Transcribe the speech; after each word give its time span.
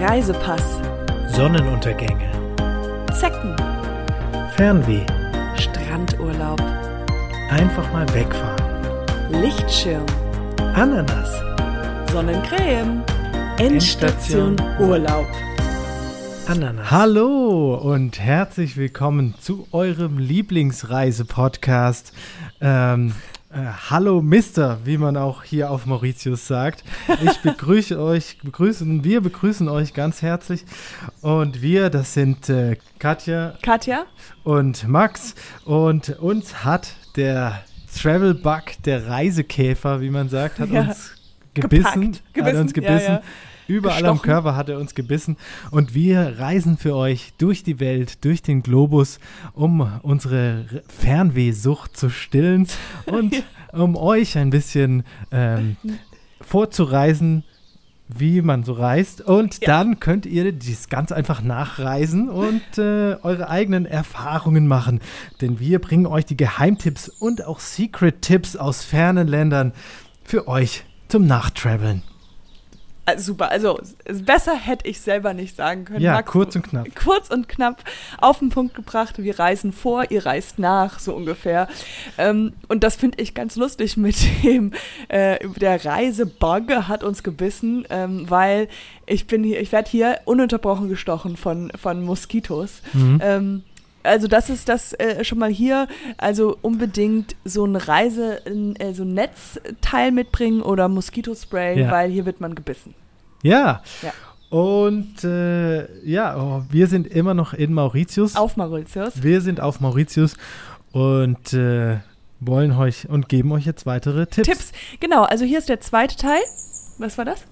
Reisepass, 0.00 0.80
Sonnenuntergänge, 1.28 2.28
Zecken, 3.12 3.54
Fernweh, 4.56 5.06
Strandurlaub, 5.56 6.60
einfach 7.48 7.92
mal 7.92 8.06
wegfahren, 8.12 9.40
Lichtschirm, 9.40 10.04
Ananas, 10.74 11.30
Sonnencreme, 12.10 13.04
Endstation 13.58 14.56
Urlaub. 14.80 15.28
Ananas. 16.48 16.90
Hallo 16.90 17.76
und 17.76 18.18
herzlich 18.18 18.76
willkommen 18.76 19.36
zu 19.40 19.68
eurem 19.70 20.18
Lieblingsreise-Podcast. 20.18 22.12
Ähm, 22.60 23.14
äh, 23.54 23.66
hallo 23.90 24.20
Mister, 24.20 24.78
wie 24.84 24.98
man 24.98 25.16
auch 25.16 25.42
hier 25.42 25.70
auf 25.70 25.86
Mauritius 25.86 26.46
sagt. 26.46 26.84
Ich 27.22 27.38
begrüße 27.40 27.98
euch, 28.02 28.38
begrüßen, 28.42 29.04
wir 29.04 29.20
begrüßen 29.20 29.68
euch 29.68 29.94
ganz 29.94 30.22
herzlich. 30.22 30.64
Und 31.20 31.62
wir, 31.62 31.90
das 31.90 32.14
sind 32.14 32.48
äh, 32.48 32.76
Katja 32.98 33.54
Katja? 33.62 34.04
und 34.42 34.88
Max. 34.88 35.34
Und 35.64 36.18
uns 36.20 36.64
hat 36.64 36.94
der 37.16 37.62
Travel 37.96 38.34
Bug, 38.34 38.64
der 38.84 39.06
Reisekäfer, 39.06 40.00
wie 40.00 40.10
man 40.10 40.28
sagt, 40.28 40.58
hat 40.58 40.70
Ja. 40.70 40.82
uns 40.82 41.12
gebissen. 41.54 42.12
Gepackt. 42.12 42.16
Hat 42.26 42.34
Gebissen, 42.34 42.60
uns 42.60 42.72
ja, 42.72 42.82
gebissen. 42.82 43.12
ja. 43.12 43.22
Überall 43.66 44.04
am 44.06 44.16
Gestochen. 44.16 44.30
Körper 44.30 44.56
hat 44.56 44.68
er 44.68 44.78
uns 44.78 44.94
gebissen. 44.94 45.36
Und 45.70 45.94
wir 45.94 46.38
reisen 46.38 46.76
für 46.76 46.94
euch 46.94 47.32
durch 47.38 47.62
die 47.62 47.80
Welt, 47.80 48.24
durch 48.24 48.42
den 48.42 48.62
Globus, 48.62 49.18
um 49.54 49.88
unsere 50.02 50.64
Fernwehsucht 50.88 51.96
zu 51.96 52.10
stillen 52.10 52.66
und 53.06 53.42
um 53.72 53.96
euch 53.96 54.36
ein 54.38 54.50
bisschen 54.50 55.04
ähm, 55.30 55.76
vorzureisen, 56.40 57.44
wie 58.08 58.42
man 58.42 58.64
so 58.64 58.74
reist. 58.74 59.22
Und 59.22 59.60
Ja. 59.62 59.66
dann 59.68 59.98
könnt 59.98 60.26
ihr 60.26 60.52
dies 60.52 60.88
ganz 60.90 61.10
einfach 61.10 61.40
nachreisen 61.42 62.28
und 62.28 62.60
äh, 62.76 63.16
eure 63.22 63.48
eigenen 63.48 63.86
Erfahrungen 63.86 64.66
machen. 64.68 65.00
Denn 65.40 65.58
wir 65.58 65.78
bringen 65.78 66.06
euch 66.06 66.26
die 66.26 66.36
Geheimtipps 66.36 67.08
und 67.08 67.44
auch 67.46 67.60
Secret-Tipps 67.60 68.56
aus 68.56 68.84
fernen 68.84 69.26
Ländern 69.26 69.72
für 70.22 70.48
euch 70.48 70.84
zum 71.08 71.26
Nachtraveln. 71.26 72.02
Ah, 73.06 73.18
super, 73.18 73.50
also 73.50 73.78
besser 74.06 74.54
hätte 74.54 74.88
ich 74.88 75.00
selber 75.00 75.34
nicht 75.34 75.56
sagen 75.56 75.84
können. 75.84 76.00
Ja, 76.00 76.12
Max, 76.12 76.30
kurz 76.30 76.56
und 76.56 76.62
knapp. 76.62 76.86
Kurz 76.94 77.28
und 77.28 77.48
knapp 77.48 77.84
auf 78.18 78.38
den 78.38 78.48
Punkt 78.48 78.74
gebracht. 78.74 79.18
Wir 79.18 79.38
reisen 79.38 79.72
vor, 79.72 80.10
ihr 80.10 80.24
reist 80.24 80.58
nach, 80.58 80.98
so 80.98 81.14
ungefähr. 81.14 81.68
Ähm, 82.16 82.54
und 82.68 82.82
das 82.82 82.96
finde 82.96 83.22
ich 83.22 83.34
ganz 83.34 83.56
lustig 83.56 83.96
mit 83.98 84.16
dem, 84.42 84.72
äh, 85.08 85.38
der 85.56 85.84
Reisebug 85.84 86.70
hat 86.88 87.04
uns 87.04 87.22
gebissen, 87.22 87.84
ähm, 87.90 88.28
weil 88.30 88.68
ich 89.06 89.26
bin 89.26 89.44
hier, 89.44 89.60
ich 89.60 89.70
werde 89.72 89.90
hier 89.90 90.20
ununterbrochen 90.24 90.88
gestochen 90.88 91.36
von, 91.36 91.70
von 91.78 92.02
Moskitos. 92.02 92.80
Mhm. 92.94 93.20
Ähm, 93.22 93.62
also 94.04 94.28
das 94.28 94.48
ist 94.50 94.68
das 94.68 94.92
äh, 94.94 95.24
schon 95.24 95.38
mal 95.38 95.50
hier. 95.50 95.88
Also 96.18 96.56
unbedingt 96.62 97.34
so 97.44 97.64
ein 97.64 97.74
Reise, 97.76 98.44
äh, 98.46 98.92
so 98.94 99.02
ein 99.02 99.14
Netzteil 99.14 100.12
mitbringen 100.12 100.62
oder 100.62 100.88
Moskitospray, 100.88 101.80
Ja. 101.80 101.90
weil 101.90 102.10
hier 102.10 102.24
wird 102.26 102.40
man 102.40 102.54
gebissen. 102.54 102.94
Ja. 103.42 103.82
Ja. 104.02 104.12
Und 104.50 105.24
äh, 105.24 106.06
ja, 106.08 106.36
oh, 106.40 106.62
wir 106.70 106.86
sind 106.86 107.06
immer 107.08 107.34
noch 107.34 107.54
in 107.54 107.74
Mauritius. 107.74 108.36
Auf 108.36 108.56
Mauritius. 108.56 109.22
Wir 109.22 109.40
sind 109.40 109.60
auf 109.60 109.80
Mauritius 109.80 110.36
und 110.92 111.52
äh, 111.52 111.98
wollen 112.40 112.72
euch 112.72 113.08
und 113.08 113.28
geben 113.28 113.50
euch 113.52 113.66
jetzt 113.66 113.84
weitere 113.86 114.26
Tipps. 114.26 114.46
Tipps. 114.48 114.72
Genau, 115.00 115.22
also 115.24 115.44
hier 115.44 115.58
ist 115.58 115.68
der 115.68 115.80
zweite 115.80 116.16
Teil. 116.16 116.40
Was 116.98 117.18
war 117.18 117.24
das? 117.24 117.42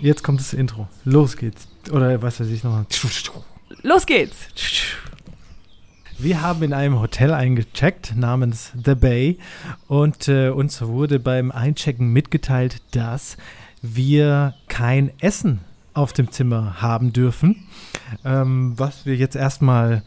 Jetzt 0.00 0.22
kommt 0.22 0.40
das 0.40 0.54
Intro. 0.54 0.86
Los 1.04 1.36
geht's. 1.36 1.68
Oder 1.90 2.22
was 2.22 2.40
weiß 2.40 2.48
ich 2.48 2.64
noch. 2.64 2.84
Los 3.82 4.06
geht's. 4.06 4.36
Wir 6.20 6.42
haben 6.42 6.64
in 6.64 6.72
einem 6.72 6.98
Hotel 6.98 7.32
eingecheckt 7.32 8.16
namens 8.16 8.72
The 8.84 8.96
Bay 8.96 9.38
und 9.86 10.26
äh, 10.26 10.48
uns 10.48 10.82
wurde 10.82 11.20
beim 11.20 11.52
Einchecken 11.52 12.12
mitgeteilt, 12.12 12.82
dass 12.90 13.36
wir 13.82 14.54
kein 14.66 15.12
Essen 15.20 15.60
auf 15.94 16.12
dem 16.12 16.32
Zimmer 16.32 16.82
haben 16.82 17.12
dürfen, 17.12 17.68
ähm, 18.24 18.72
was 18.76 19.06
wir 19.06 19.14
jetzt 19.14 19.36
erstmal 19.36 20.02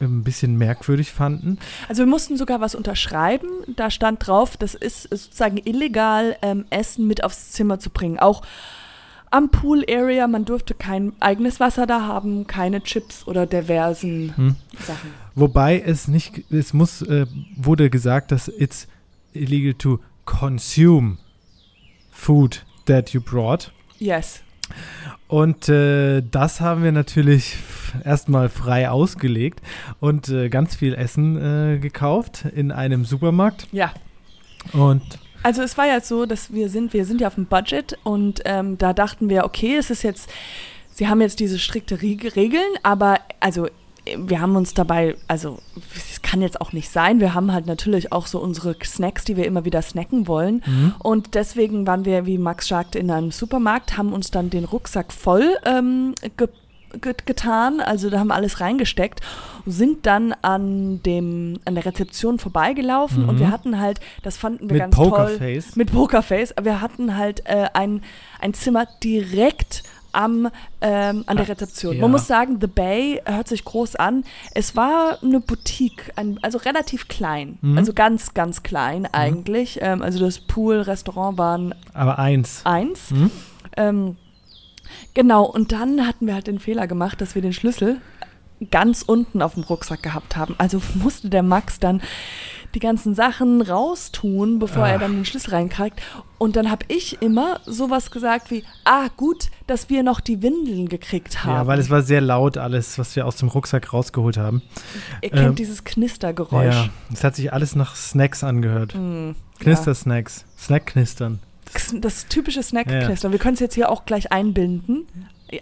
ein 0.00 0.22
bisschen 0.22 0.58
merkwürdig 0.58 1.12
fanden. 1.12 1.58
Also 1.88 2.02
wir 2.02 2.06
mussten 2.06 2.36
sogar 2.36 2.60
was 2.60 2.74
unterschreiben. 2.74 3.48
Da 3.74 3.90
stand 3.90 4.26
drauf, 4.26 4.58
das 4.58 4.74
ist 4.74 5.04
sozusagen 5.04 5.56
illegal, 5.56 6.36
ähm, 6.42 6.66
Essen 6.68 7.06
mit 7.06 7.24
aufs 7.24 7.52
Zimmer 7.52 7.78
zu 7.78 7.88
bringen. 7.88 8.18
Auch 8.18 8.42
am 9.30 9.50
Pool 9.50 9.84
Area, 9.88 10.26
man 10.26 10.44
durfte 10.44 10.74
kein 10.74 11.12
eigenes 11.20 11.60
Wasser 11.60 11.86
da 11.86 12.02
haben, 12.02 12.46
keine 12.46 12.82
Chips 12.82 13.26
oder 13.26 13.46
diversen 13.46 14.36
Hm. 14.36 14.56
Sachen. 14.78 15.10
Wobei 15.34 15.80
es 15.80 16.08
nicht, 16.08 16.50
es 16.50 16.72
muss, 16.72 17.02
äh, 17.02 17.26
wurde 17.56 17.90
gesagt, 17.90 18.32
dass 18.32 18.48
it's 18.48 18.88
illegal 19.32 19.74
to 19.74 20.00
consume 20.24 21.18
food 22.10 22.64
that 22.86 23.10
you 23.10 23.20
brought. 23.20 23.72
Yes. 23.98 24.40
Und 25.28 25.68
äh, 25.68 26.22
das 26.22 26.60
haben 26.60 26.82
wir 26.82 26.92
natürlich 26.92 27.56
erstmal 28.04 28.48
frei 28.48 28.90
ausgelegt 28.90 29.60
und 30.00 30.28
äh, 30.28 30.48
ganz 30.48 30.76
viel 30.76 30.94
Essen 30.94 31.36
äh, 31.36 31.78
gekauft 31.78 32.44
in 32.54 32.72
einem 32.72 33.04
Supermarkt. 33.04 33.66
Ja. 33.72 33.92
Und 34.72 35.02
Also 35.42 35.62
es 35.62 35.78
war 35.78 35.86
ja 35.86 36.00
so, 36.00 36.26
dass 36.26 36.52
wir 36.52 36.68
sind, 36.68 36.92
wir 36.92 37.04
sind 37.04 37.20
ja 37.20 37.28
auf 37.28 37.34
dem 37.36 37.46
Budget 37.46 37.96
und 38.04 38.42
ähm, 38.44 38.76
da 38.78 38.92
dachten 38.92 39.28
wir, 39.28 39.44
okay, 39.44 39.76
es 39.76 39.90
ist 39.90 40.02
jetzt, 40.02 40.28
sie 40.92 41.08
haben 41.08 41.20
jetzt 41.20 41.40
diese 41.40 41.58
strikte 41.58 42.00
Reg- 42.02 42.34
Regeln, 42.36 42.70
aber 42.82 43.18
also 43.40 43.68
wir 44.16 44.40
haben 44.40 44.56
uns 44.56 44.72
dabei, 44.72 45.16
also 45.28 45.58
es 45.94 46.22
kann 46.22 46.40
jetzt 46.40 46.60
auch 46.62 46.72
nicht 46.72 46.88
sein, 46.90 47.20
wir 47.20 47.34
haben 47.34 47.52
halt 47.52 47.66
natürlich 47.66 48.10
auch 48.10 48.26
so 48.26 48.40
unsere 48.40 48.74
Snacks, 48.82 49.24
die 49.24 49.36
wir 49.36 49.44
immer 49.44 49.66
wieder 49.66 49.82
snacken 49.82 50.26
wollen 50.26 50.62
Mhm. 50.66 50.94
und 51.00 51.34
deswegen 51.34 51.86
waren 51.86 52.04
wir, 52.06 52.24
wie 52.24 52.38
Max 52.38 52.68
sagte, 52.68 52.98
in 52.98 53.10
einem 53.10 53.30
Supermarkt, 53.30 53.98
haben 53.98 54.14
uns 54.14 54.30
dann 54.30 54.48
den 54.48 54.64
Rucksack 54.64 55.12
voll 55.12 55.56
ähm, 55.66 56.14
ge 56.22 56.30
get- 56.38 56.50
getan, 57.00 57.80
also 57.80 58.10
da 58.10 58.18
haben 58.18 58.28
wir 58.28 58.34
alles 58.34 58.60
reingesteckt, 58.60 59.20
sind 59.66 60.06
dann 60.06 60.32
an 60.42 61.02
dem 61.02 61.60
an 61.64 61.74
der 61.74 61.84
Rezeption 61.84 62.38
vorbeigelaufen 62.38 63.24
und 63.28 63.36
Mhm. 63.36 63.40
wir 63.40 63.50
hatten 63.50 63.78
halt, 63.80 64.00
das 64.22 64.36
fanden 64.36 64.68
wir 64.68 64.74
mit 64.74 64.80
ganz 64.80 64.96
toll, 64.96 65.08
Pokerface. 65.10 65.76
mit 65.76 65.92
Pokerface, 65.92 66.54
wir 66.62 66.80
hatten 66.80 67.16
halt 67.16 67.42
äh, 67.46 67.66
ein, 67.74 68.02
ein 68.40 68.54
Zimmer 68.54 68.86
direkt 69.04 69.82
am, 70.12 70.48
ähm, 70.80 71.22
an 71.26 71.36
der 71.36 71.44
Ah, 71.46 71.50
Rezeption. 71.50 71.94
ja. 71.96 72.00
Man 72.00 72.10
muss 72.10 72.26
sagen, 72.26 72.58
The 72.62 72.66
Bay 72.66 73.20
hört 73.26 73.46
sich 73.46 73.62
groß 73.62 73.94
an. 73.96 74.24
Es 74.54 74.74
war 74.74 75.18
eine 75.22 75.38
Boutique, 75.38 76.10
ein, 76.16 76.38
also 76.42 76.56
relativ 76.58 77.08
klein, 77.08 77.58
Mhm. 77.60 77.76
also 77.76 77.92
ganz, 77.92 78.32
ganz 78.32 78.62
klein 78.62 79.06
eigentlich. 79.12 79.78
Ähm, 79.82 80.00
also 80.00 80.18
das 80.18 80.38
Pool, 80.40 80.80
Restaurant 80.80 81.36
waren 81.36 81.74
Aber 81.92 82.18
eins. 82.18 82.62
eins. 82.64 83.10
Mhm. 83.10 83.30
Ähm, 83.76 84.16
genau, 85.14 85.44
und 85.44 85.72
dann 85.72 86.06
hatten 86.06 86.26
wir 86.26 86.34
halt 86.34 86.46
den 86.46 86.58
Fehler 86.58 86.86
gemacht, 86.86 87.20
dass 87.20 87.34
wir 87.34 87.42
den 87.42 87.52
Schlüssel 87.52 88.00
ganz 88.70 89.02
unten 89.02 89.40
auf 89.40 89.54
dem 89.54 89.62
Rucksack 89.62 90.02
gehabt 90.02 90.36
haben. 90.36 90.54
Also 90.58 90.80
musste 90.94 91.28
der 91.30 91.42
Max 91.44 91.78
dann 91.78 92.02
die 92.74 92.80
ganzen 92.80 93.14
Sachen 93.14 93.62
raustun, 93.62 94.58
bevor 94.58 94.86
er 94.86 94.96
Ah. 94.96 94.98
dann 94.98 95.12
den 95.14 95.24
Schlüssel 95.24 95.52
reinkriegt. 95.52 96.02
Und 96.36 96.54
dann 96.56 96.70
habe 96.70 96.84
ich 96.88 97.22
immer 97.22 97.60
sowas 97.64 98.10
gesagt 98.10 98.50
wie, 98.50 98.62
ah 98.84 99.06
gut, 99.16 99.46
dass 99.66 99.88
wir 99.88 100.02
noch 100.02 100.20
die 100.20 100.42
Windeln 100.42 100.88
gekriegt 100.88 101.44
haben. 101.44 101.52
Ja, 101.54 101.66
weil 101.66 101.78
es 101.78 101.88
war 101.88 102.02
sehr 102.02 102.20
laut 102.20 102.58
alles, 102.58 102.98
was 102.98 103.16
wir 103.16 103.26
aus 103.26 103.36
dem 103.36 103.48
Rucksack 103.48 103.92
rausgeholt 103.92 104.36
haben. 104.36 104.60
Ihr 105.22 105.30
kennt 105.30 105.42
ähm, 105.46 105.54
dieses 105.54 105.84
Knistergeräusch. 105.84 106.74
Ja, 106.74 106.88
es 107.12 107.24
hat 107.24 107.36
sich 107.36 107.52
alles 107.52 107.74
nach 107.74 107.96
Snacks 107.96 108.44
angehört. 108.44 108.94
Mm, 108.94 109.30
Knister-Snacks. 109.60 110.44
Snack-Knistern. 110.58 111.38
Ja. 111.74 111.98
Das 112.00 112.26
typische 112.26 112.60
Ja, 112.60 112.62
Snack-Knistern. 112.62 113.32
Wir 113.32 113.38
können 113.38 113.54
es 113.54 113.60
jetzt 113.60 113.74
hier 113.74 113.90
auch 113.90 114.04
gleich 114.04 114.32
einbinden, 114.32 115.06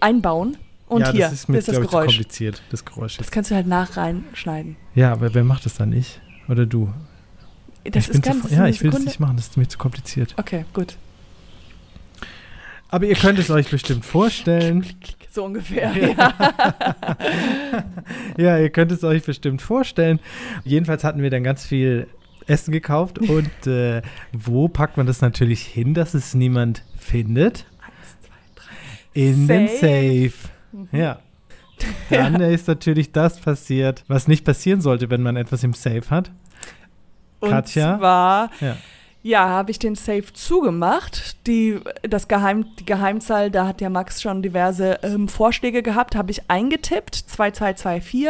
einbauen. 0.00 0.56
Und 0.88 1.00
ja, 1.00 1.12
hier 1.12 1.24
das 1.24 1.32
ist 1.32 1.48
mir, 1.48 1.58
ist 1.58 1.68
das 1.68 1.76
ich, 1.76 1.82
zu 1.82 1.88
Geräusch. 1.88 2.06
kompliziert, 2.16 2.62
das 2.70 2.84
Geräusch. 2.84 3.16
Das 3.16 3.30
kannst 3.30 3.50
du 3.50 3.54
halt 3.56 3.66
nach 3.66 3.96
reinschneiden. 3.96 4.76
Ja, 4.94 5.12
aber 5.12 5.34
wer 5.34 5.42
macht 5.42 5.66
das 5.66 5.74
dann? 5.74 5.92
Ich 5.92 6.20
oder 6.48 6.64
du? 6.64 6.92
Das 7.84 8.08
ich 8.08 8.14
ist 8.14 8.22
ganz 8.22 8.48
zu, 8.48 8.54
ja, 8.54 8.66
ich 8.66 8.82
will 8.82 8.90
das 8.90 9.00
Sekunde. 9.00 9.04
nicht 9.06 9.20
machen, 9.20 9.36
das 9.36 9.46
ist 9.46 9.56
mir 9.56 9.66
zu 9.68 9.78
kompliziert. 9.78 10.34
Okay, 10.36 10.64
gut. 10.72 10.96
Aber 12.88 13.04
ihr 13.06 13.16
könnt 13.16 13.38
es 13.38 13.50
euch 13.50 13.68
bestimmt 13.68 14.04
vorstellen. 14.04 14.86
So 15.32 15.44
ungefähr. 15.44 15.92
Ja. 15.92 16.14
Ja. 16.16 17.16
Ja, 18.38 18.58
ihr 18.58 18.70
könnt 18.70 18.92
es 18.92 19.02
euch 19.02 19.24
bestimmt 19.24 19.62
vorstellen. 19.62 20.20
Jedenfalls 20.64 21.04
hatten 21.04 21.22
wir 21.22 21.30
dann 21.30 21.42
ganz 21.42 21.64
viel 21.64 22.06
Essen 22.46 22.72
gekauft 22.72 23.18
und 23.18 23.66
äh, 23.66 24.02
wo 24.32 24.68
packt 24.68 24.96
man 24.96 25.06
das 25.06 25.20
natürlich 25.20 25.62
hin, 25.62 25.94
dass 25.94 26.14
es 26.14 26.34
niemand 26.34 26.84
findet? 26.96 27.66
Eins, 27.80 28.16
zwei, 28.22 28.34
drei. 28.54 29.20
In 29.20 29.48
den 29.48 29.68
Safe. 29.68 30.30
Safe. 30.30 30.52
Mhm. 30.72 30.88
Ja. 30.92 31.18
Dann 32.10 32.40
ist 32.40 32.68
natürlich 32.68 33.12
das 33.12 33.38
passiert, 33.40 34.04
was 34.08 34.28
nicht 34.28 34.44
passieren 34.44 34.80
sollte, 34.80 35.10
wenn 35.10 35.22
man 35.22 35.36
etwas 35.36 35.62
im 35.62 35.74
Safe 35.74 36.08
hat. 36.10 36.30
Und 37.40 37.50
Katja? 37.50 37.98
zwar, 37.98 38.50
Ja. 38.60 38.76
Ja, 39.26 39.48
habe 39.48 39.72
ich 39.72 39.80
den 39.80 39.96
Safe 39.96 40.32
zugemacht. 40.32 41.48
Die, 41.48 41.80
das 42.02 42.28
Geheim, 42.28 42.64
die 42.78 42.86
Geheimzahl, 42.86 43.50
da 43.50 43.66
hat 43.66 43.80
ja 43.80 43.90
Max 43.90 44.22
schon 44.22 44.40
diverse 44.40 45.00
ähm, 45.02 45.26
Vorschläge 45.26 45.82
gehabt, 45.82 46.14
habe 46.14 46.30
ich 46.30 46.48
eingetippt, 46.48 47.16
2224. 47.16 48.28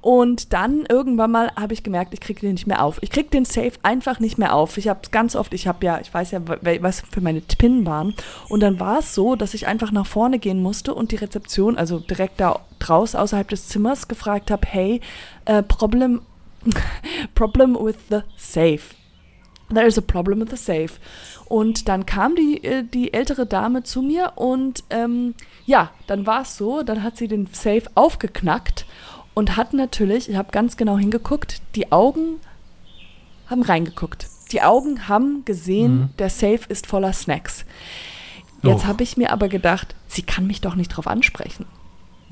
Und 0.00 0.54
dann 0.54 0.86
irgendwann 0.88 1.32
mal 1.32 1.50
habe 1.54 1.74
ich 1.74 1.82
gemerkt, 1.82 2.14
ich 2.14 2.20
kriege 2.20 2.40
den 2.40 2.52
nicht 2.52 2.66
mehr 2.66 2.82
auf. 2.82 2.96
Ich 3.02 3.10
kriege 3.10 3.28
den 3.28 3.44
Safe 3.44 3.72
einfach 3.82 4.20
nicht 4.20 4.38
mehr 4.38 4.54
auf. 4.54 4.78
Ich 4.78 4.88
habe 4.88 5.00
es 5.02 5.10
ganz 5.10 5.36
oft, 5.36 5.52
ich 5.52 5.66
habe 5.66 5.84
ja, 5.84 6.00
ich 6.00 6.14
weiß 6.14 6.30
ja, 6.30 6.40
was 6.80 7.02
für 7.02 7.20
meine 7.20 7.42
PIN 7.42 7.84
waren. 7.84 8.14
Und 8.48 8.60
dann 8.60 8.80
war 8.80 9.00
es 9.00 9.14
so, 9.14 9.36
dass 9.36 9.52
ich 9.52 9.66
einfach 9.66 9.92
nach 9.92 10.06
vorne 10.06 10.38
gehen 10.38 10.62
musste 10.62 10.94
und 10.94 11.12
die 11.12 11.16
Rezeption, 11.16 11.76
also 11.76 11.98
direkt 11.98 12.40
da 12.40 12.60
draußen 12.78 13.20
außerhalb 13.20 13.50
des 13.50 13.68
Zimmers, 13.68 14.08
gefragt 14.08 14.50
habe, 14.50 14.66
hey, 14.66 15.02
äh, 15.44 15.62
Problem, 15.62 16.22
problem 17.34 17.74
with 17.78 17.96
the 18.08 18.20
Safe 18.38 18.80
there 19.72 19.86
is 19.86 19.98
a 19.98 20.02
problem 20.02 20.40
with 20.40 20.50
the 20.50 20.56
safe. 20.56 20.94
Und 21.46 21.88
dann 21.88 22.06
kam 22.06 22.34
die, 22.34 22.62
äh, 22.64 22.82
die 22.82 23.12
ältere 23.12 23.46
Dame 23.46 23.82
zu 23.82 24.02
mir 24.02 24.32
und 24.36 24.84
ähm, 24.90 25.34
ja, 25.66 25.90
dann 26.06 26.26
war 26.26 26.42
es 26.42 26.56
so, 26.56 26.82
dann 26.82 27.02
hat 27.02 27.16
sie 27.16 27.28
den 27.28 27.46
Safe 27.52 27.84
aufgeknackt 27.94 28.86
und 29.34 29.56
hat 29.56 29.72
natürlich, 29.72 30.28
ich 30.28 30.36
habe 30.36 30.50
ganz 30.50 30.76
genau 30.76 30.96
hingeguckt, 30.98 31.60
die 31.74 31.92
Augen 31.92 32.40
haben 33.48 33.62
reingeguckt. 33.62 34.26
Die 34.52 34.62
Augen 34.62 35.08
haben 35.08 35.44
gesehen, 35.44 35.94
mhm. 35.94 36.08
der 36.18 36.30
Safe 36.30 36.60
ist 36.68 36.86
voller 36.86 37.12
Snacks. 37.12 37.64
Jetzt 38.62 38.84
oh. 38.84 38.86
habe 38.86 39.02
ich 39.02 39.16
mir 39.16 39.32
aber 39.32 39.48
gedacht, 39.48 39.94
sie 40.08 40.22
kann 40.22 40.46
mich 40.46 40.60
doch 40.60 40.74
nicht 40.74 40.88
drauf 40.88 41.06
ansprechen. 41.06 41.66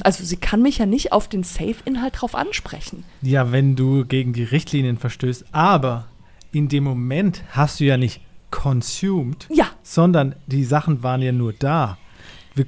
Also 0.03 0.25
sie 0.25 0.37
kann 0.37 0.63
mich 0.63 0.79
ja 0.79 0.87
nicht 0.87 1.13
auf 1.13 1.29
den 1.29 1.43
Safe-Inhalt 1.43 2.21
drauf 2.21 2.35
ansprechen. 2.35 3.05
Ja, 3.23 3.53
wenn 3.53 3.77
du 3.77 4.05
gegen 4.05 4.33
die 4.33 4.45
Richtlinien 4.45 4.97
verstößt. 4.97 5.47
Aber 5.53 6.07
in 6.53 6.69
dem 6.69 6.85
Moment 6.85 7.43
hast 7.51 7.81
du 7.81 7.85
ja 7.85 7.97
nicht 7.97 8.21
consumed, 8.51 9.47
ja. 9.51 9.67
sondern 9.83 10.35
die 10.47 10.65
Sachen 10.65 11.03
waren 11.03 11.23
ja 11.23 11.33
nur 11.33 11.53
da. 11.53 11.99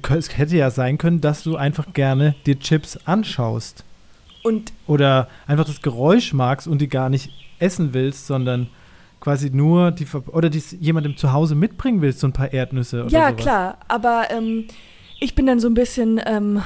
Es 0.09 0.37
hätte 0.37 0.57
ja 0.57 0.71
sein 0.71 0.97
können, 0.97 1.21
dass 1.21 1.43
du 1.43 1.55
einfach 1.55 1.93
gerne 1.93 2.35
dir 2.45 2.57
Chips 2.57 2.97
anschaust. 3.05 3.83
Und 4.41 4.73
oder 4.87 5.27
einfach 5.45 5.65
das 5.65 5.81
Geräusch 5.81 6.33
magst 6.33 6.67
und 6.67 6.79
die 6.81 6.89
gar 6.89 7.09
nicht 7.09 7.31
essen 7.59 7.93
willst, 7.93 8.27
sondern 8.27 8.67
quasi 9.19 9.49
nur 9.51 9.91
die 9.91 10.05
oder 10.27 10.49
die 10.49 10.61
jemandem 10.79 11.15
zu 11.15 11.31
Hause 11.31 11.55
mitbringen 11.55 12.01
willst, 12.01 12.19
so 12.19 12.27
ein 12.27 12.33
paar 12.33 12.51
Erdnüsse 12.51 13.03
oder 13.03 13.11
Ja, 13.11 13.29
sowas. 13.29 13.41
klar, 13.41 13.77
aber 13.87 14.27
ähm, 14.31 14.65
ich 15.19 15.35
bin 15.35 15.45
dann 15.45 15.61
so 15.61 15.67
ein 15.69 15.73
bisschen 15.73 16.19
ähm, 16.25 16.61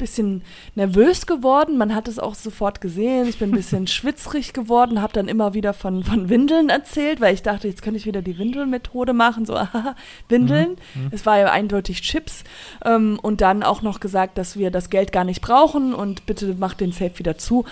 bisschen 0.00 0.42
nervös 0.74 1.26
geworden. 1.26 1.76
Man 1.78 1.94
hat 1.94 2.08
es 2.08 2.18
auch 2.18 2.34
sofort 2.34 2.80
gesehen. 2.80 3.28
Ich 3.28 3.38
bin 3.38 3.50
ein 3.50 3.56
bisschen 3.56 3.86
schwitzrig 3.86 4.52
geworden, 4.52 5.00
habe 5.00 5.12
dann 5.12 5.28
immer 5.28 5.54
wieder 5.54 5.72
von, 5.72 6.02
von 6.02 6.28
Windeln 6.28 6.68
erzählt, 6.68 7.20
weil 7.20 7.34
ich 7.34 7.42
dachte, 7.42 7.68
jetzt 7.68 7.82
könnte 7.82 7.98
ich 7.98 8.06
wieder 8.06 8.22
die 8.22 8.38
Windelmethode 8.38 9.12
machen. 9.12 9.46
So, 9.46 9.56
aha, 9.56 9.94
Windeln. 10.28 10.76
Mhm. 10.94 11.04
mhm. 11.04 11.08
Es 11.12 11.24
war 11.26 11.38
ja 11.38 11.52
eindeutig 11.52 12.02
Chips. 12.02 12.44
Ähm, 12.84 13.18
und 13.22 13.40
dann 13.40 13.62
auch 13.62 13.82
noch 13.82 14.00
gesagt, 14.00 14.38
dass 14.38 14.56
wir 14.56 14.70
das 14.70 14.90
Geld 14.90 15.12
gar 15.12 15.24
nicht 15.24 15.42
brauchen 15.42 15.94
und 15.94 16.26
bitte 16.26 16.54
macht 16.54 16.80
den 16.80 16.92
Safe 16.92 17.18
wieder 17.18 17.38
zu. 17.38 17.64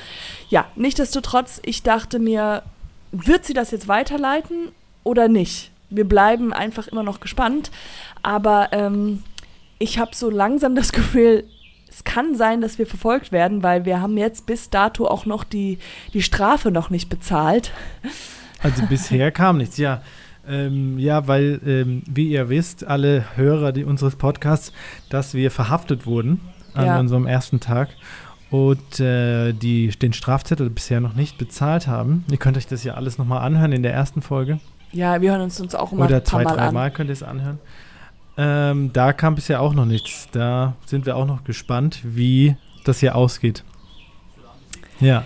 Ja, 0.49 0.67
nichtsdestotrotz, 0.77 1.61
ich 1.65 1.83
dachte 1.83 2.19
mir, 2.19 2.63
wird 3.11 3.45
sie 3.45 3.55
das 3.55 3.71
jetzt 3.71 3.89
weiterleiten 3.89 4.69
oder 5.03 5.29
nicht? 5.29 5.71
Wir 5.91 6.07
bleiben 6.07 6.53
einfach 6.53 6.89
immer 6.89 7.03
noch 7.03 7.21
gespannt. 7.21 7.71
Aber 8.23 8.69
ähm, 8.73 9.23
ich 9.79 9.99
habe 9.99 10.15
so 10.15 10.29
langsam 10.29 10.75
das 10.75 10.93
Gefühl, 10.93 11.45
es 11.91 12.05
kann 12.05 12.35
sein, 12.35 12.61
dass 12.61 12.79
wir 12.79 12.87
verfolgt 12.87 13.33
werden, 13.33 13.63
weil 13.63 13.85
wir 13.85 14.01
haben 14.01 14.17
jetzt 14.17 14.47
bis 14.47 14.71
dato 14.71 15.07
auch 15.07 15.27
noch 15.27 15.45
die, 15.45 15.79
die 16.13 16.23
Strafe 16.23 16.71
noch 16.71 16.91
nicht 16.91 17.09
bezahlt. 17.09 17.73
Also 18.63 18.87
bisher 18.87 19.31
kam 19.31 19.59
nichts, 19.59 19.77
ja. 19.77 20.03
Ähm, 20.49 20.99
ja, 20.99 21.27
weil, 21.29 21.61
ähm, 21.67 22.03
wie 22.09 22.29
ihr 22.29 22.49
wisst, 22.49 22.85
alle 22.85 23.25
Hörer 23.37 23.73
die, 23.73 23.85
unseres 23.85 24.17
Podcasts, 24.17 24.73
dass 25.11 25.35
wir 25.35 25.51
verhaftet 25.51 26.07
wurden 26.07 26.41
an 26.75 26.87
ja. 26.87 26.99
unserem 26.99 27.27
ersten 27.27 27.61
Tag 27.61 27.91
und 28.51 28.99
äh, 28.99 29.53
die 29.53 29.89
den 29.89 30.13
Strafzettel 30.13 30.71
bisher 30.71 31.01
noch 31.01 31.15
nicht 31.15 31.37
bezahlt 31.37 31.87
haben. 31.87 32.25
Ihr 32.31 32.39
könnt 32.39 32.57
euch 32.57 32.67
das 32.67 32.83
ja 32.83 32.95
alles 32.95 33.19
nochmal 33.19 33.43
anhören 33.43 33.73
in 33.73 33.83
der 33.83 33.93
ersten 33.93 34.23
Folge. 34.23 34.59
Ja, 34.91 35.21
wir 35.21 35.33
hören 35.33 35.43
uns 35.43 35.61
uns 35.61 35.75
auch 35.75 35.93
immer 35.93 36.07
Oder 36.07 36.25
zwei, 36.25 36.45
dreimal 36.45 36.91
könnt 36.91 37.11
ihr 37.11 37.15
es 37.15 37.23
anhören. 37.23 37.59
Ähm, 38.41 38.93
da 38.93 39.13
kam 39.13 39.35
bisher 39.35 39.61
auch 39.61 39.75
noch 39.75 39.85
nichts. 39.85 40.29
Da 40.31 40.77
sind 40.87 41.07
wir 41.07 41.17
auch 41.17 41.27
noch 41.27 41.43
gespannt, 41.43 42.01
wie 42.05 42.57
das 42.85 43.01
hier 43.01 43.17
ausgeht. 43.17 43.65
Ja. 45.01 45.25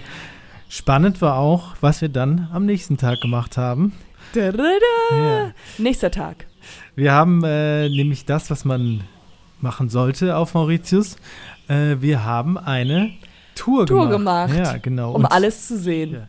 Spannend 0.70 1.20
war 1.20 1.37
auch, 1.37 1.75
was 1.82 2.00
wir 2.00 2.09
dann 2.09 2.49
am 2.53 2.64
nächsten 2.64 2.97
Tag 2.97 3.20
gemacht 3.20 3.59
haben. 3.59 3.93
Da, 4.32 4.50
da, 4.50 4.64
da. 5.11 5.17
Ja. 5.17 5.53
Nächster 5.76 6.11
Tag. 6.11 6.47
Wir 6.94 7.12
haben 7.12 7.44
äh, 7.44 7.91
nämlich 7.91 8.25
das, 8.25 8.50
was 8.50 8.64
man 8.64 9.05
machen 9.61 9.91
sollte 9.91 10.35
auf 10.37 10.55
Mauritius. 10.55 11.17
Äh, 11.69 11.97
wir 12.00 12.25
haben 12.25 12.56
eine 12.56 13.11
Tour, 13.55 13.87
Tour 13.87 14.09
gemacht. 14.09 14.53
gemacht. 14.53 14.73
Ja, 14.73 14.79
genau. 14.79 15.11
Um 15.11 15.25
Und, 15.25 15.26
alles 15.26 15.69
zu 15.69 15.79
sehen. 15.79 16.12
Ja. 16.14 16.29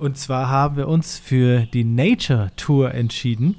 Und 0.00 0.16
zwar 0.16 0.48
haben 0.48 0.76
wir 0.76 0.88
uns 0.88 1.18
für 1.18 1.66
die 1.74 1.84
Nature 1.84 2.50
Tour 2.56 2.94
entschieden, 2.94 3.56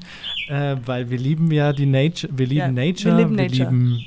äh, 0.49 0.75
weil 0.83 1.11
wir 1.11 1.19
lieben 1.19 1.51
ja 1.51 1.71
die 1.71 1.85
Nature, 1.85 2.33
wir 2.35 2.47
lieben 2.47 2.75
ja, 2.75 2.87
Nature, 2.87 3.15
wir, 3.15 3.25
lieben, 3.25 3.37
wir 3.37 3.43
Nature. 3.43 3.69
lieben 3.69 4.05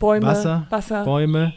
Bäume, 0.00 0.26
Wasser, 0.26 0.66
Wasser 0.68 1.04
Bäume, 1.04 1.54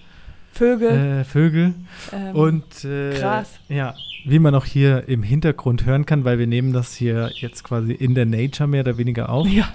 Vögel, 0.52 1.22
äh, 1.22 1.24
Vögel 1.24 1.74
ähm, 2.14 2.36
und 2.36 2.86
äh, 2.86 3.20
Gras. 3.20 3.60
Ja, 3.70 3.96
wie 4.24 4.38
man 4.38 4.54
auch 4.54 4.66
hier 4.66 5.10
im 5.10 5.24
Hintergrund 5.24 5.88
hören 5.88 6.06
kann, 6.06 6.26
weil 6.26 6.38
wir 6.38 6.46
nehmen 6.46 6.74
das 6.74 6.94
hier 6.94 7.32
jetzt 7.34 7.64
quasi 7.64 7.94
in 7.94 8.14
der 8.14 8.28
Nature 8.28 8.70
mehr 8.70 8.82
oder 8.82 9.00
weniger 9.00 9.30
auf. 9.30 9.48
Ja. 9.48 9.68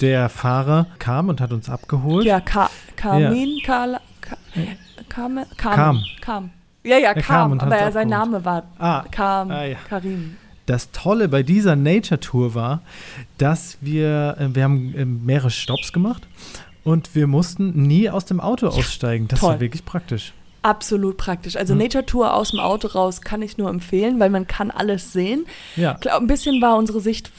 Der 0.00 0.30
Fahrer 0.30 0.88
kam 0.98 1.28
und 1.28 1.40
hat 1.40 1.52
uns 1.52 1.70
abgeholt. 1.70 2.26
Ja, 2.26 2.40
Ka 2.40 2.70
Carmin, 2.96 3.58
ja. 3.58 3.66
Carla, 3.66 4.00
Ka 4.20 4.36
kam, 5.08 5.38
kam. 5.56 6.02
kam. 6.20 6.50
Ja, 6.82 6.98
ja, 6.98 7.12
er 7.12 7.22
kam, 7.22 7.58
kam 7.58 7.60
aber 7.60 7.76
er, 7.76 7.92
sein 7.92 8.08
Name 8.08 8.44
war 8.44 8.64
ah, 8.78 9.04
Kam, 9.10 9.50
ah, 9.50 9.64
ja. 9.64 9.76
Karim. 9.88 10.36
Das 10.66 10.92
Tolle 10.92 11.28
bei 11.28 11.42
dieser 11.42 11.76
Nature 11.76 12.20
Tour 12.20 12.54
war, 12.54 12.80
dass 13.38 13.76
wir, 13.80 14.36
äh, 14.38 14.54
wir 14.54 14.64
haben 14.64 14.94
äh, 14.94 15.04
mehrere 15.04 15.50
Stops 15.50 15.92
gemacht 15.92 16.26
und 16.84 17.14
wir 17.14 17.26
mussten 17.26 17.86
nie 17.86 18.08
aus 18.08 18.24
dem 18.24 18.40
Auto 18.40 18.68
aussteigen. 18.68 19.28
Das 19.28 19.40
toll. 19.40 19.50
war 19.50 19.60
wirklich 19.60 19.84
praktisch. 19.84 20.32
Absolut 20.62 21.16
praktisch. 21.16 21.56
Also 21.56 21.72
hm. 21.72 21.80
Nature 21.80 22.06
Tour 22.06 22.34
aus 22.34 22.50
dem 22.50 22.60
Auto 22.60 22.88
raus 22.88 23.22
kann 23.22 23.40
ich 23.42 23.56
nur 23.56 23.70
empfehlen, 23.70 24.20
weil 24.20 24.30
man 24.30 24.46
kann 24.46 24.70
alles 24.70 25.12
sehen. 25.12 25.46
Ja. 25.76 25.94
Klar, 25.94 26.20
ein 26.20 26.26
bisschen 26.26 26.60
war 26.60 26.76
unsere 26.76 27.00
Sicht 27.00 27.30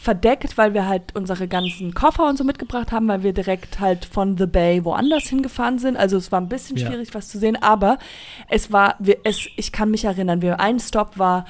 verdeckt, 0.00 0.56
weil 0.56 0.72
wir 0.72 0.88
halt 0.88 1.14
unsere 1.14 1.46
ganzen 1.46 1.92
Koffer 1.92 2.26
und 2.26 2.38
so 2.38 2.42
mitgebracht 2.42 2.90
haben, 2.90 3.06
weil 3.06 3.22
wir 3.22 3.34
direkt 3.34 3.80
halt 3.80 4.06
von 4.06 4.38
The 4.38 4.46
Bay 4.46 4.82
woanders 4.82 5.24
hingefahren 5.24 5.78
sind. 5.78 5.98
Also 5.98 6.16
es 6.16 6.32
war 6.32 6.40
ein 6.40 6.48
bisschen 6.48 6.78
ja. 6.78 6.86
schwierig, 6.86 7.12
was 7.12 7.28
zu 7.28 7.38
sehen, 7.38 7.58
aber 7.60 7.98
es 8.48 8.72
war, 8.72 8.94
wir, 8.98 9.18
es, 9.24 9.46
ich 9.56 9.72
kann 9.72 9.90
mich 9.90 10.06
erinnern, 10.06 10.40
wir, 10.40 10.58
ein 10.58 10.80
Stop 10.80 11.18
war 11.18 11.44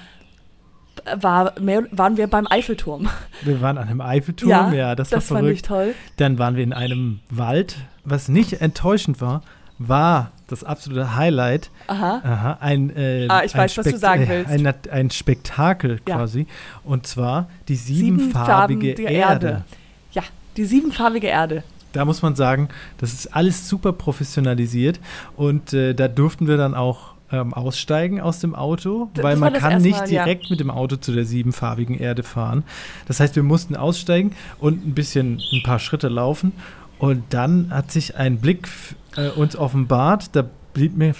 war, 1.14 1.58
mehr, 1.58 1.86
waren 1.92 2.16
wir 2.16 2.26
beim 2.26 2.46
Eiffelturm. 2.50 3.08
Wir 3.42 3.62
waren 3.62 3.78
an 3.78 3.88
einem 3.88 4.00
Eiffelturm, 4.02 4.50
ja, 4.50 4.72
ja 4.72 4.94
das, 4.94 5.08
das 5.10 5.30
war 5.30 5.38
verrückt. 5.38 5.70
Dann 6.16 6.38
waren 6.38 6.56
wir 6.56 6.64
in 6.64 6.74
einem 6.74 7.20
Wald, 7.30 7.76
was 8.04 8.28
nicht 8.28 8.60
enttäuschend 8.60 9.20
war, 9.20 9.42
war 9.80 10.32
das 10.46 10.62
absolute 10.62 11.16
Highlight. 11.16 11.70
Aha. 11.86 12.20
Aha 12.22 12.58
ein, 12.60 12.94
äh, 12.94 13.26
ah, 13.28 13.42
ich 13.44 13.54
weiß, 13.54 13.78
was 13.78 13.86
du 13.86 13.96
sagen 13.96 14.26
willst. 14.28 14.50
Ein, 14.50 14.74
ein 14.90 15.10
Spektakel 15.10 16.00
ja. 16.06 16.16
quasi. 16.16 16.46
Und 16.84 17.06
zwar 17.06 17.48
die 17.66 17.76
siebenfarbige 17.76 18.96
Sieben 18.96 19.08
Erde. 19.08 19.46
Erde. 19.46 19.64
Ja, 20.12 20.22
die 20.56 20.64
siebenfarbige 20.64 21.28
Erde. 21.28 21.64
Da 21.92 22.04
muss 22.04 22.20
man 22.22 22.36
sagen, 22.36 22.68
das 22.98 23.12
ist 23.12 23.34
alles 23.34 23.68
super 23.68 23.92
professionalisiert. 23.92 25.00
Und 25.34 25.72
äh, 25.72 25.94
da 25.94 26.08
durften 26.08 26.46
wir 26.46 26.58
dann 26.58 26.74
auch 26.74 27.14
ähm, 27.32 27.54
aussteigen 27.54 28.20
aus 28.20 28.40
dem 28.40 28.54
Auto, 28.54 29.08
das 29.14 29.24
weil 29.24 29.36
man 29.36 29.54
kann 29.54 29.80
nicht 29.80 29.98
Mal, 29.98 30.08
direkt 30.08 30.44
ja. 30.44 30.50
mit 30.50 30.60
dem 30.60 30.70
Auto 30.70 30.96
zu 30.96 31.12
der 31.12 31.24
siebenfarbigen 31.24 31.98
Erde 31.98 32.22
fahren. 32.22 32.64
Das 33.06 33.18
heißt, 33.18 33.34
wir 33.34 33.42
mussten 33.42 33.76
aussteigen 33.76 34.32
und 34.58 34.86
ein 34.86 34.94
bisschen 34.94 35.40
ein 35.52 35.62
paar 35.62 35.78
Schritte 35.78 36.08
laufen. 36.08 36.52
Und 36.98 37.24
dann 37.30 37.70
hat 37.70 37.90
sich 37.90 38.16
ein 38.16 38.40
Blick 38.40 38.68
äh, 39.16 39.28
uns 39.30 39.56
offenbart, 39.56 40.34
da 40.34 40.44
blieb 40.72 40.96
mir 40.96 41.14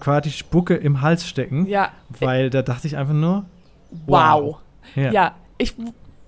quasi 0.00 0.30
Spucke 0.30 0.74
im 0.74 1.00
Hals 1.00 1.26
stecken. 1.26 1.66
Ja. 1.66 1.90
Weil 2.20 2.50
da 2.50 2.62
dachte 2.62 2.86
ich 2.86 2.96
einfach 2.96 3.14
nur, 3.14 3.44
wow. 4.06 4.42
wow. 4.42 4.58
Ja. 4.94 5.10
ja, 5.12 5.34
ich 5.58 5.74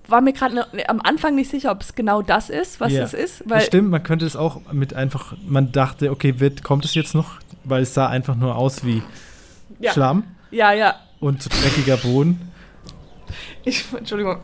war 0.07 0.21
mir 0.21 0.33
gerade 0.33 0.55
ne, 0.55 0.65
am 0.87 1.01
Anfang 1.01 1.35
nicht 1.35 1.49
sicher, 1.49 1.71
ob 1.71 1.81
es 1.81 1.95
genau 1.95 2.21
das 2.21 2.49
ist, 2.49 2.79
was 2.79 2.93
ja. 2.93 3.03
es 3.03 3.13
ist. 3.13 3.49
Weil 3.49 3.61
stimmt, 3.61 3.89
man 3.89 4.03
könnte 4.03 4.25
es 4.25 4.35
auch 4.35 4.61
mit 4.71 4.93
einfach, 4.93 5.35
man 5.47 5.71
dachte, 5.71 6.11
okay, 6.11 6.39
wird, 6.39 6.63
kommt 6.63 6.85
es 6.85 6.95
jetzt 6.95 7.15
noch? 7.15 7.39
Weil 7.63 7.83
es 7.83 7.93
sah 7.93 8.07
einfach 8.07 8.35
nur 8.35 8.55
aus 8.55 8.85
wie 8.85 9.01
ja. 9.79 9.91
Schlamm. 9.91 10.23
Ja, 10.51 10.73
ja. 10.73 10.95
Und 11.19 11.47
dreckiger 11.63 11.97
Boden. 11.97 12.51
Ich, 13.63 13.85
Entschuldigung. 13.95 14.37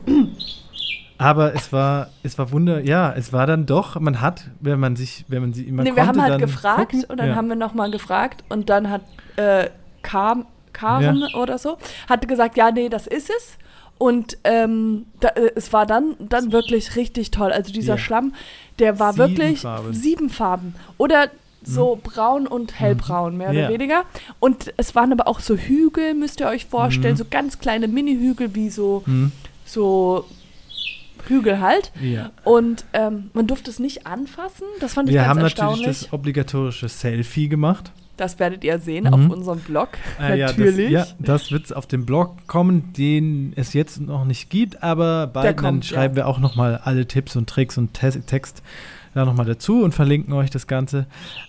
Aber 1.17 1.55
es 1.55 1.71
war, 1.71 2.09
es 2.23 2.37
war 2.37 2.51
wunder, 2.51 2.81
ja, 2.81 3.13
es 3.13 3.31
war 3.31 3.47
dann 3.47 3.65
doch, 3.65 3.99
man 3.99 4.19
hat, 4.21 4.45
wenn 4.59 4.79
man 4.79 4.95
sich, 4.95 5.23
wenn 5.29 5.41
man 5.41 5.53
sie 5.53 5.63
immer 5.63 5.83
nee, 5.83 5.95
wir 5.95 6.05
haben 6.05 6.21
halt 6.21 6.39
gefragt 6.39 6.91
gucken. 6.91 7.05
und 7.05 7.17
dann 7.19 7.29
ja. 7.29 7.35
haben 7.35 7.47
wir 7.47 7.55
nochmal 7.55 7.89
gefragt 7.89 8.43
und 8.49 8.69
dann 8.69 8.89
hat 8.89 9.01
äh, 9.37 9.69
Kam, 10.01 10.45
Karen 10.73 11.17
ja. 11.21 11.39
oder 11.39 11.57
so, 11.57 11.77
hatte 12.09 12.27
gesagt, 12.27 12.57
ja, 12.57 12.69
nee, 12.71 12.89
das 12.89 13.07
ist 13.07 13.29
es. 13.29 13.57
Und 13.97 14.37
ähm, 14.43 15.05
da, 15.21 15.29
äh, 15.29 15.51
es 15.55 15.71
war 15.71 15.85
dann, 15.85 16.15
dann 16.19 16.51
wirklich 16.51 16.97
richtig 16.97 17.31
toll. 17.31 17.53
Also 17.53 17.71
dieser 17.71 17.93
Ja. 17.93 17.97
Schlamm, 17.97 18.33
der 18.79 18.99
war 18.99 19.13
Sieben 19.13 19.29
wirklich 19.29 19.61
Farben. 19.61 19.93
sieben 19.93 20.29
Farben. 20.29 20.75
Oder 20.97 21.29
so 21.63 21.97
braun 22.03 22.45
und 22.45 22.77
hellbraun, 22.77 23.37
mehr 23.37 23.51
oder 23.51 23.61
Ja. 23.61 23.69
weniger. 23.69 24.03
Und 24.41 24.73
es 24.75 24.95
waren 24.95 25.13
aber 25.13 25.29
auch 25.29 25.39
so 25.39 25.55
Hügel, 25.55 26.13
müsst 26.13 26.41
ihr 26.41 26.47
euch 26.47 26.65
vorstellen, 26.65 27.13
Mhm. 27.13 27.17
so 27.19 27.25
ganz 27.31 27.57
kleine 27.59 27.87
Mini-Hügel, 27.87 28.53
wie 28.53 28.69
so, 28.69 29.01
Hm? 29.05 29.31
so 29.65 30.25
Hügel 31.27 31.59
halt. 31.59 31.91
Ja. 32.01 32.31
Und 32.43 32.85
ähm, 32.93 33.29
man 33.33 33.47
durfte 33.47 33.69
es 33.69 33.79
nicht 33.79 34.07
anfassen. 34.07 34.65
Das 34.79 34.93
fand 34.93 35.09
ich 35.09 35.15
Wir 35.15 35.21
ganz 35.21 35.29
haben 35.29 35.41
natürlich 35.41 35.85
das 35.85 36.13
obligatorische 36.13 36.89
Selfie 36.89 37.49
gemacht. 37.49 37.91
Das 38.17 38.39
werdet 38.39 38.63
ihr 38.63 38.79
sehen 38.79 39.05
Mhm. 39.05 39.13
auf 39.13 39.29
unserem 39.29 39.59
Blog. 39.59 39.89
Äh, 40.21 40.37
Natürlich. 40.37 40.89
Ja, 40.89 41.01
das, 41.01 41.09
ja, 41.09 41.15
das 41.19 41.51
wird 41.51 41.75
auf 41.75 41.85
dem 41.85 42.05
Blog 42.05 42.47
kommen, 42.47 42.93
den 42.93 43.51
es 43.57 43.73
jetzt 43.73 43.99
noch 43.99 44.23
nicht 44.23 44.49
gibt, 44.49 44.81
aber 44.81 45.27
bald 45.27 45.45
dann 45.45 45.55
kommt, 45.57 45.85
schreiben 45.85 46.13
ja. 46.13 46.23
wir 46.23 46.27
auch 46.27 46.39
nochmal 46.39 46.79
alle 46.83 47.05
Tipps 47.07 47.35
und 47.35 47.49
Tricks 47.49 47.77
und 47.77 47.93
Te 47.93 48.21
Text 48.25 48.63
da 49.15 49.23
nochmal 49.23 49.45
dazu 49.45 49.81
und 49.81 49.93
verlinken 49.93 50.33
euch 50.33 50.49
das 50.49 50.67
Ganze. 50.67 51.07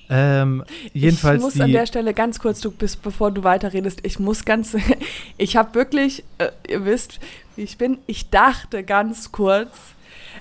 Ähm, 0.09 0.65
jedenfalls 0.93 1.39
ich 1.39 1.43
muss 1.43 1.61
an 1.61 1.73
der 1.73 1.87
Stelle 1.87 2.15
ganz 2.15 2.39
kurz, 2.39 2.61
du 2.61 2.71
bist, 2.71 3.03
bevor 3.03 3.33
du 3.33 3.43
weiterredest, 3.43 4.01
ich 4.05 4.19
muss 4.21 4.45
ganz, 4.45 4.77
ich 5.37 5.57
habe 5.57 5.75
wirklich, 5.75 6.25
äh, 6.39 6.51
ihr 6.69 6.85
wisst, 6.85 7.19
wie 7.57 7.63
ich 7.63 7.77
bin, 7.77 7.99
ich 8.07 8.31
dachte 8.31 8.85
ganz 8.85 9.33
kurz, 9.33 9.77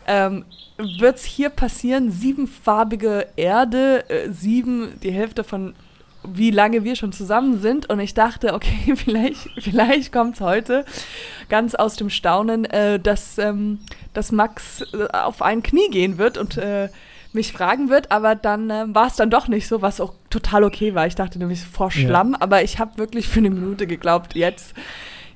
ähm, 0.08 0.46
wird 1.00 1.18
es 1.18 1.24
hier 1.24 1.50
passieren, 1.50 2.12
siebenfarbige 2.12 3.28
Erde, 3.36 4.08
äh, 4.08 4.30
sieben, 4.32 5.00
die 5.02 5.12
Hälfte 5.12 5.44
von 5.44 5.74
wie 6.28 6.50
lange 6.50 6.84
wir 6.84 6.96
schon 6.96 7.12
zusammen 7.12 7.60
sind 7.60 7.90
und 7.90 8.00
ich 8.00 8.14
dachte, 8.14 8.54
okay, 8.54 8.96
vielleicht, 8.96 9.50
vielleicht 9.60 10.12
kommt 10.12 10.36
es 10.36 10.42
heute 10.42 10.86
ganz 11.50 11.74
aus 11.74 11.96
dem 11.96 12.10
Staunen, 12.10 12.66
äh, 12.66 13.00
dass, 13.00 13.40
ähm, 13.40 13.80
dass 14.14 14.32
Max 14.32 14.82
äh, 14.94 15.08
auf 15.12 15.42
ein 15.42 15.64
Knie 15.64 15.90
gehen 15.90 16.18
wird 16.18 16.38
und 16.38 16.58
äh, 16.58 16.90
mich 17.36 17.54
fragen 17.54 17.90
wird, 17.90 18.12
aber 18.12 18.34
dann 18.36 18.70
äh, 18.72 18.86
war 18.88 19.08
es 19.08 19.16
dann 19.16 19.30
doch 19.30 19.48
nicht 19.48 19.68
so, 19.68 19.82
was 19.84 20.02
auch 20.02 20.14
total 20.32 20.64
okay 20.64 20.96
war. 20.96 21.06
Ich 21.06 21.16
dachte 21.16 21.38
nämlich 21.38 21.62
vor 21.62 21.92
Ja. 21.92 22.08
Schlamm, 22.08 22.36
aber 22.36 22.64
ich 22.64 22.80
habe 22.80 22.98
wirklich 22.98 23.28
für 23.28 23.40
eine 23.40 23.52
Minute 23.52 23.86
geglaubt, 23.86 24.34
jetzt, 24.36 24.74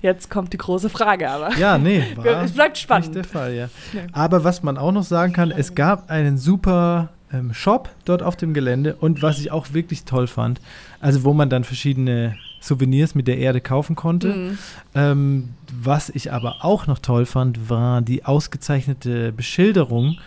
jetzt 0.02 0.30
kommt 0.32 0.52
die 0.54 0.58
große 0.58 0.90
Frage, 0.90 1.30
aber 1.30 1.56
Ja, 1.58 1.78
nee, 1.78 2.04
es 2.44 2.52
bleibt 2.54 2.78
spannend. 2.78 3.14
nicht 3.14 3.16
der 3.16 3.24
Fall, 3.26 3.54
ja. 3.54 3.70
Ja. 3.94 4.02
Aber 4.14 4.44
was 4.44 4.64
man 4.64 4.78
auch 4.78 4.92
noch 4.92 5.04
sagen 5.04 5.34
kann, 5.34 5.52
es 5.52 5.76
gab 5.76 6.10
einen 6.10 6.38
super 6.38 7.10
ähm, 7.32 7.54
Shop 7.54 7.90
dort 8.06 8.24
auf 8.24 8.36
dem 8.38 8.54
Gelände 8.56 8.96
und 8.96 9.22
was 9.22 9.38
ich 9.40 9.52
auch 9.52 9.74
wirklich 9.74 10.06
toll 10.06 10.26
fand, 10.28 10.60
also 11.00 11.24
wo 11.24 11.34
man 11.34 11.50
dann 11.50 11.64
verschiedene 11.64 12.36
Souvenirs 12.62 13.16
mit 13.16 13.28
der 13.28 13.38
Erde 13.38 13.62
kaufen 13.62 13.96
konnte. 13.96 14.34
Mhm. 14.34 14.58
Ähm, 14.96 15.50
was 15.72 16.10
ich 16.10 16.34
aber 16.34 16.58
auch 16.66 16.88
noch 16.88 17.00
toll 17.00 17.26
fand, 17.26 17.70
war 17.70 18.02
die 18.02 18.26
ausgezeichnete 18.26 19.32
Beschilderung 19.32 20.18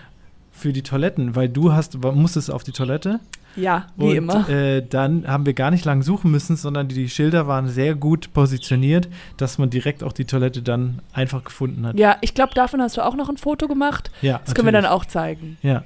für 0.63 0.73
die 0.73 0.83
Toiletten, 0.83 1.37
weil 1.37 1.49
du 1.49 1.73
hast, 1.73 1.99
musstest 2.03 2.51
auf 2.51 2.63
die 2.63 2.73
Toilette 2.73 3.21
Ja, 3.57 3.87
wie 3.97 4.11
und 4.11 4.17
immer. 4.17 4.49
Äh, 4.49 4.87
dann 4.89 5.27
haben 5.27 5.45
wir 5.45 5.53
gar 5.53 5.71
nicht 5.71 5.85
lang 5.85 6.03
suchen 6.03 6.31
müssen, 6.31 6.57
sondern 6.57 6.89
die, 6.89 6.95
die 6.95 7.09
Schilder 7.09 7.47
waren 7.47 7.69
sehr 7.69 7.95
gut 7.95 8.33
positioniert, 8.33 9.09
dass 9.37 9.59
man 9.59 9.69
direkt 9.71 10.03
auch 10.05 10.13
die 10.13 10.25
Toilette 10.25 10.63
dann 10.63 11.01
einfach 11.13 11.45
gefunden 11.45 11.87
hat. 11.87 11.99
Ja, 11.99 12.17
ich 12.21 12.35
glaube, 12.35 12.55
davon 12.55 12.81
hast 12.81 12.97
du 12.97 13.05
auch 13.05 13.17
noch 13.17 13.29
ein 13.29 13.37
Foto 13.37 13.69
gemacht. 13.69 14.11
Ja, 14.23 14.41
Das 14.45 14.55
können 14.55 14.69
wir 14.69 14.73
dann 14.73 14.85
natürlich. 14.85 15.03
auch 15.03 15.07
zeigen. 15.07 15.59
Ja. 15.63 15.83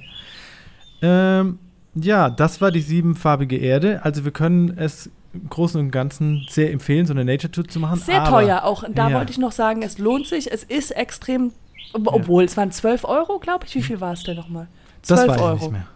Ähm, 1.01 1.59
ja, 1.95 2.29
das 2.29 2.61
war 2.61 2.71
die 2.71 2.81
siebenfarbige 2.81 3.57
Erde. 3.57 4.01
Also 4.03 4.23
wir 4.23 4.31
können 4.31 4.77
es 4.77 5.09
im 5.33 5.49
Großen 5.49 5.79
und 5.79 5.91
Ganzen 5.91 6.45
sehr 6.49 6.71
empfehlen, 6.71 7.05
so 7.05 7.13
eine 7.13 7.25
Nature 7.25 7.51
Tour 7.51 7.67
zu 7.67 7.79
machen. 7.79 7.99
Sehr 7.99 8.21
aber, 8.21 8.41
teuer 8.41 8.63
auch. 8.63 8.83
Und 8.83 8.97
da 8.97 9.09
ja. 9.09 9.17
wollte 9.17 9.31
ich 9.31 9.37
noch 9.37 9.51
sagen, 9.51 9.81
es 9.81 9.97
lohnt 9.97 10.27
sich. 10.27 10.51
Es 10.51 10.63
ist 10.63 10.91
extrem, 10.91 11.51
ob- 11.93 12.07
obwohl 12.13 12.43
es 12.43 12.55
waren 12.57 12.71
12 12.71 13.03
Euro, 13.05 13.39
glaube 13.39 13.65
ich. 13.65 13.75
Wie 13.75 13.81
viel 13.81 13.99
war 14.01 14.13
es 14.13 14.23
denn 14.23 14.35
nochmal? 14.37 14.67
Das 15.05 15.19
12 15.19 15.27
weiß 15.29 15.35
ich 15.37 15.41
Euro. 15.43 15.57
nicht 15.59 15.71
mehr. 15.71 15.87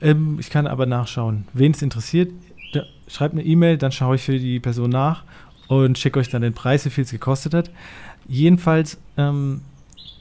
Ähm, 0.00 0.36
ich 0.40 0.50
kann 0.50 0.66
aber 0.66 0.86
nachschauen. 0.86 1.46
Wen 1.52 1.72
es 1.72 1.82
interessiert, 1.82 2.30
schreibt 3.06 3.34
eine 3.34 3.44
E-Mail, 3.44 3.76
dann 3.78 3.92
schaue 3.92 4.16
ich 4.16 4.22
für 4.22 4.38
die 4.38 4.58
Person 4.58 4.90
nach 4.90 5.24
und 5.68 5.98
schicke 5.98 6.18
euch 6.18 6.28
dann 6.30 6.42
den 6.42 6.54
Preis, 6.54 6.84
wie 6.84 6.90
viel 6.90 7.04
es 7.04 7.10
gekostet 7.10 7.54
hat. 7.54 7.70
Jedenfalls 8.26 8.98
ähm, 9.16 9.60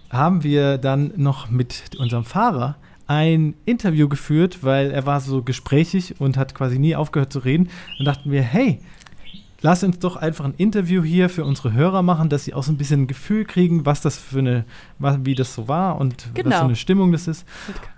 haben 0.10 0.44
wir 0.44 0.78
dann 0.78 1.14
noch 1.16 1.50
mit 1.50 1.84
unserem 1.98 2.26
Fahrer 2.26 2.76
ein 3.08 3.56
Interview 3.66 4.08
geführt, 4.08 4.60
weil 4.64 4.92
er 4.92 5.06
war 5.06 5.20
so 5.22 5.42
gesprächig 5.44 6.20
und 6.20 6.38
hat 6.38 6.54
quasi 6.56 6.80
nie 6.80 6.96
aufgehört 6.96 7.34
zu 7.34 7.40
reden. 7.40 7.70
Dann 7.98 8.06
dachten 8.06 8.32
wir, 8.32 8.42
hey, 8.42 8.80
lass 9.62 9.84
uns 9.84 10.00
doch 10.00 10.16
einfach 10.16 10.46
ein 10.46 10.54
Interview 10.58 11.04
hier 11.04 11.30
für 11.30 11.46
unsere 11.46 11.74
Hörer 11.74 12.02
machen, 12.02 12.30
dass 12.30 12.44
sie 12.46 12.54
auch 12.54 12.64
so 12.64 12.72
ein 12.72 12.78
bisschen 12.78 13.04
ein 13.04 13.08
Gefühl 13.08 13.46
kriegen, 13.46 13.86
was 13.86 14.02
das 14.02 14.18
für 14.18 14.40
eine, 14.40 14.66
was, 15.00 15.20
wie 15.24 15.36
das 15.36 15.54
so 15.54 15.68
war 15.68 16.00
und 16.00 16.28
was 16.28 16.34
Genau. 16.44 16.58
für 16.58 16.64
eine 16.66 16.76
Stimmung 16.76 17.12
das 17.12 17.28
ist. 17.28 17.46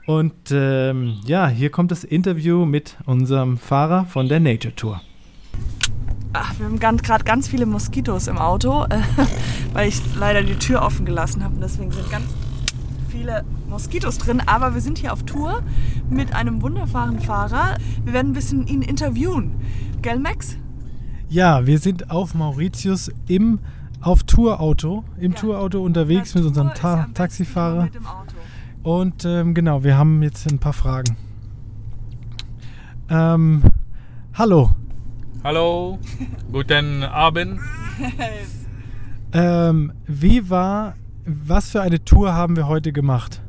Und 0.05 0.33
ähm, 0.51 1.17
ja, 1.25 1.47
hier 1.47 1.69
kommt 1.69 1.91
das 1.91 2.03
Interview 2.03 2.65
mit 2.65 2.97
unserem 3.05 3.57
Fahrer 3.57 4.05
von 4.05 4.27
der 4.27 4.39
Nature 4.39 4.75
Tour. 4.75 5.01
Ach, 6.33 6.53
wir 6.57 6.65
haben 6.65 6.77
gerade 6.77 7.23
ganz 7.23 7.47
viele 7.47 7.65
Moskitos 7.65 8.27
im 8.27 8.37
Auto, 8.39 8.85
äh, 8.85 8.99
weil 9.73 9.87
ich 9.89 10.01
leider 10.15 10.41
die 10.43 10.55
Tür 10.55 10.81
offen 10.81 11.05
gelassen 11.05 11.43
habe. 11.43 11.55
Und 11.55 11.61
deswegen 11.61 11.91
sind 11.91 12.09
ganz 12.09 12.25
viele 13.09 13.45
Moskitos 13.69 14.17
drin. 14.17 14.41
Aber 14.45 14.73
wir 14.73 14.81
sind 14.81 14.97
hier 14.97 15.13
auf 15.13 15.23
Tour 15.23 15.61
mit 16.09 16.33
einem 16.33 16.61
wunderbaren 16.63 17.19
Fahrer. 17.19 17.77
Wir 18.03 18.13
werden 18.13 18.31
ein 18.31 18.33
bisschen 18.33 18.65
ihn 18.65 18.81
interviewen. 18.81 19.51
Gell, 20.01 20.17
Max? 20.19 20.57
Ja, 21.29 21.65
wir 21.65 21.79
sind 21.79 22.11
auf 22.11 22.33
Mauritius 22.35 23.11
im 23.27 23.59
auf 24.01 24.23
Tourauto, 24.23 25.03
im 25.17 25.31
Ja. 25.31 25.37
Tourauto 25.37 25.81
unterwegs 25.81 26.35
mit 26.35 26.43
unserem 26.43 26.73
Ta 26.73 27.07
Taxifahrer. 27.13 27.83
Mit. 27.83 27.93
Und 28.83 29.25
ähm, 29.25 29.53
genau, 29.53 29.83
wir 29.83 29.97
haben 29.97 30.21
jetzt 30.23 30.51
ein 30.51 30.59
paar 30.59 30.73
Fragen. 30.73 31.15
Ähm, 33.09 33.63
hallo, 34.33 34.71
Hallo, 35.43 35.99
guten 36.53 37.03
Abend. 37.03 37.59
ähm, 39.33 39.91
wie 40.07 40.49
war, 40.49 40.95
was 41.25 41.69
für 41.69 41.81
eine 41.81 42.01
Tour 42.05 42.33
haben 42.33 42.55
wir 42.55 42.67
heute 42.69 42.93
gemacht? 42.93 43.41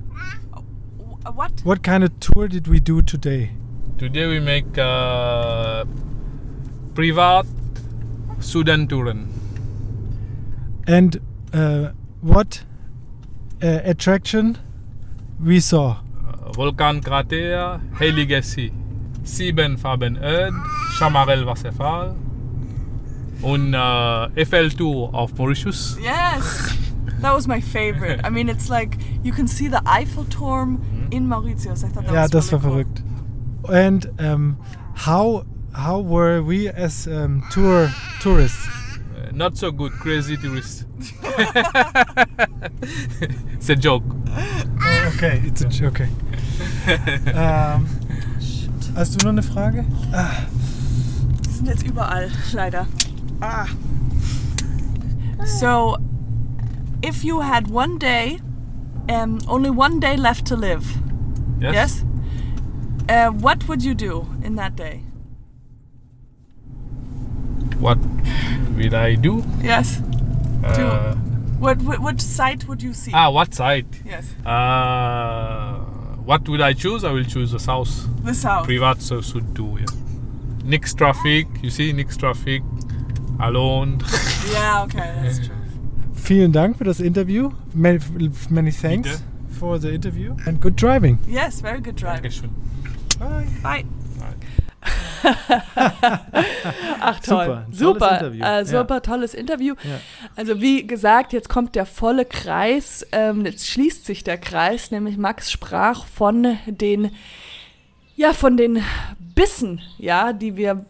What? 1.32 1.64
What 1.64 1.82
kind 1.84 2.02
of 2.02 2.10
tour 2.18 2.48
did 2.48 2.68
we 2.68 2.80
do 2.80 3.00
today? 3.00 3.50
Today 3.96 4.26
we 4.28 4.40
make 4.40 4.76
uh, 4.76 5.84
privat 6.96 7.46
Sudan 8.44 8.86
touren. 8.88 9.28
And 10.86 11.20
uh, 11.52 11.92
what 12.20 12.64
uh, 13.62 13.80
attraction 13.84 14.58
we 15.40 15.60
saw? 15.60 15.96
Uh, 16.28 16.52
Vulkankrater, 16.52 17.80
Heilige 17.98 18.42
See. 18.42 18.72
Sieben 19.24 19.78
Farben 19.78 20.16
Erde, 20.16 20.54
Chamarel 20.98 21.46
Wasserfall 21.46 22.14
und 23.40 23.74
uh, 23.74 24.28
Eiffel 24.36 24.70
Tour 24.70 25.14
auf 25.14 25.34
Mauritius. 25.38 25.96
Yes, 25.98 26.76
that 27.22 27.34
was 27.34 27.48
my 27.48 27.58
favorite. 27.58 28.20
I 28.22 28.28
mean, 28.28 28.50
it's 28.50 28.68
like 28.68 28.98
you 29.22 29.32
can 29.32 29.48
see 29.48 29.66
the 29.66 29.80
Eiffelturm 29.86 30.78
in 31.10 31.26
Mauritius. 31.26 31.84
I 31.84 31.88
thought 31.88 32.04
that 32.04 32.12
Ja, 32.12 32.22
was 32.24 32.30
das 32.32 32.52
war 32.52 32.60
really 32.60 32.84
verrückt. 32.84 33.02
And 33.72 34.12
um, 34.20 34.58
how 34.94 35.46
how 35.74 36.00
were 36.00 36.42
we 36.42 36.68
as 36.68 37.06
um, 37.06 37.42
tour 37.50 37.90
tourists? 38.20 38.66
Uh, 39.16 39.30
not 39.32 39.56
so 39.56 39.70
good, 39.70 39.92
crazy 39.92 40.36
tourists. 40.36 40.84
it's 43.52 43.68
a 43.68 43.76
joke. 43.76 44.02
Oh, 44.28 45.12
okay, 45.16 45.42
it's 45.44 45.62
a 45.62 45.68
joke. 45.68 46.00
Okay. 46.00 46.08
ähm, 47.34 47.86
hast 48.94 49.20
du 49.20 49.24
noch 49.26 49.32
eine 49.32 49.42
Frage? 49.42 49.84
Ah, 50.12 50.46
Die 51.44 51.50
sind 51.50 51.66
jetzt 51.66 51.82
überall, 51.86 52.30
leider. 52.52 52.86
Ah. 53.40 53.66
So, 55.44 55.96
if 57.02 57.24
you 57.24 57.40
had 57.40 57.68
one 57.68 57.98
day, 57.98 58.38
um, 59.08 59.40
only 59.48 59.70
one 59.70 59.98
day 60.00 60.16
left 60.16 60.46
to 60.46 60.56
live, 60.56 60.86
yes? 61.60 62.04
Uh, 63.08 63.28
what 63.30 63.66
would 63.68 63.82
you 63.82 63.94
do 63.94 64.26
in 64.42 64.54
that 64.56 64.76
day? 64.76 65.02
What 67.84 67.98
will 68.76 68.94
I 68.94 69.14
do? 69.16 69.42
Yes. 69.62 70.00
Uh, 70.64 71.14
What, 71.60 71.80
what, 71.82 71.98
what 72.00 72.20
site 72.20 72.66
would 72.68 72.82
you 72.82 72.92
see? 72.94 73.12
ah, 73.14 73.30
what 73.30 73.54
side? 73.54 73.86
Yes. 74.04 74.24
Uh, 74.44 75.76
what 76.24 76.48
will 76.48 76.62
I 76.62 76.72
choose? 76.74 77.04
I 77.04 77.12
will 77.12 77.24
choose 77.24 77.52
the 77.52 77.58
south. 77.58 77.92
The 78.24 78.34
south. 78.34 78.64
Privat 78.66 79.00
so 79.02 79.20
should 79.22 79.54
do. 79.54 79.76
Yeah. 79.78 79.86
Nix 80.64 80.94
traffic. 80.94 81.46
You 81.62 81.70
see, 81.70 81.92
nix 81.92 82.16
traffic. 82.16 82.62
Alone. 83.40 83.98
Yeah, 84.52 84.82
okay, 84.84 85.10
that's 85.22 85.38
true. 85.46 85.56
vielen 86.14 86.52
Dank 86.52 86.76
für 86.78 86.84
das 86.84 87.00
Interview. 87.00 87.50
Many, 87.74 87.98
many 88.50 88.70
thanks 88.72 89.08
Bitte. 89.08 89.22
for 89.58 89.78
the 89.78 89.90
interview 89.92 90.36
and 90.46 90.60
good 90.60 90.76
driving. 90.76 91.18
Yes, 91.26 91.60
very 91.62 91.80
good 91.80 91.96
driving. 91.96 92.22
Dankeschön. 92.30 92.50
Bye. 93.18 93.46
Bye. 93.62 93.84
Ach 97.00 97.20
toll, 97.20 97.66
super, 97.70 98.30
super, 98.30 98.58
äh, 98.58 98.64
super 98.64 98.94
ja. 98.94 99.00
tolles 99.00 99.34
Interview. 99.34 99.74
Ja. 99.82 100.00
Also 100.36 100.60
wie 100.60 100.86
gesagt, 100.86 101.32
jetzt 101.32 101.48
kommt 101.48 101.74
der 101.74 101.86
volle 101.86 102.24
Kreis, 102.24 103.06
ähm, 103.12 103.44
jetzt 103.44 103.68
schließt 103.68 104.04
sich 104.04 104.24
der 104.24 104.38
Kreis, 104.38 104.90
nämlich 104.90 105.16
Max 105.16 105.50
sprach 105.50 106.06
von 106.06 106.58
den, 106.66 107.10
ja, 108.16 108.32
von 108.32 108.56
den 108.56 108.82
Bissen, 109.18 109.80
ja, 109.98 110.32
die 110.32 110.56
wir 110.56 110.84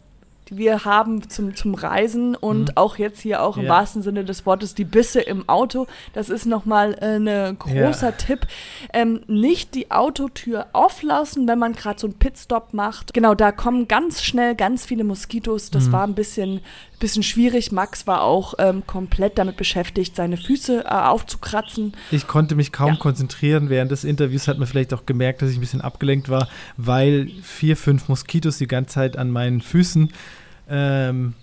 die 0.49 0.57
wir 0.57 0.85
haben 0.85 1.27
zum, 1.27 1.55
zum 1.55 1.73
Reisen 1.73 2.35
und 2.35 2.69
mhm. 2.69 2.71
auch 2.75 2.97
jetzt 2.97 3.19
hier 3.21 3.41
auch 3.41 3.57
im 3.57 3.63
ja. 3.63 3.69
wahrsten 3.69 4.01
Sinne 4.01 4.23
des 4.23 4.45
Wortes 4.45 4.75
die 4.75 4.85
Bisse 4.85 5.21
im 5.21 5.49
Auto. 5.49 5.87
Das 6.13 6.29
ist 6.29 6.45
nochmal 6.45 6.93
äh, 7.01 7.15
ein 7.15 7.23
ne 7.23 7.55
großer 7.57 8.09
ja. 8.09 8.11
Tipp. 8.11 8.47
Ähm, 8.93 9.21
nicht 9.27 9.73
die 9.73 9.91
Autotür 9.91 10.67
auflassen, 10.73 11.47
wenn 11.47 11.57
man 11.57 11.73
gerade 11.73 11.99
so 11.99 12.07
einen 12.07 12.17
Pitstop 12.17 12.73
macht. 12.73 13.13
Genau, 13.13 13.33
da 13.33 13.51
kommen 13.51 13.87
ganz 13.87 14.23
schnell 14.23 14.55
ganz 14.55 14.85
viele 14.85 15.03
Moskitos. 15.03 15.71
Das 15.71 15.87
mhm. 15.87 15.91
war 15.93 16.03
ein 16.05 16.13
bisschen, 16.13 16.61
bisschen 16.99 17.23
schwierig. 17.23 17.71
Max 17.71 18.05
war 18.05 18.21
auch 18.21 18.53
ähm, 18.59 18.85
komplett 18.85 19.39
damit 19.39 19.57
beschäftigt, 19.57 20.15
seine 20.15 20.37
Füße 20.37 20.85
äh, 20.85 20.87
aufzukratzen. 20.87 21.93
Ich 22.11 22.27
konnte 22.27 22.55
mich 22.55 22.71
kaum 22.71 22.93
ja. 22.93 22.95
konzentrieren. 22.97 23.69
Während 23.69 23.91
des 23.91 24.03
Interviews 24.03 24.47
hat 24.47 24.59
man 24.59 24.67
vielleicht 24.67 24.93
auch 24.93 25.07
gemerkt, 25.07 25.41
dass 25.41 25.49
ich 25.49 25.57
ein 25.57 25.61
bisschen 25.61 25.81
abgelenkt 25.81 26.29
war, 26.29 26.47
weil 26.77 27.31
vier, 27.41 27.75
fünf 27.77 28.09
Moskitos 28.09 28.59
die 28.59 28.67
ganze 28.67 28.95
Zeit 28.95 29.17
an 29.17 29.31
meinen 29.31 29.61
Füßen 29.61 30.11
ähm, 30.69 31.33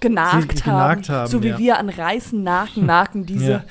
genagt, 0.00 0.66
haben, 0.66 1.08
haben, 1.08 1.26
So 1.26 1.42
wie 1.42 1.48
ja. 1.48 1.58
wir 1.58 1.78
an 1.78 1.88
Reißen 1.88 2.42
nagen, 2.42 2.86
nagen 2.86 3.26
diese 3.26 3.50
ja. 3.50 3.64